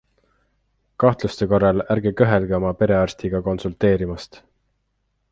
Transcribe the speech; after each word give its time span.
Kahtluste 1.01 1.47
korral 1.51 1.83
ärge 1.95 2.13
kõhelge 2.21 2.55
oma 2.59 2.71
perearstiga 2.79 3.41
konsulteerimast. 3.49 4.41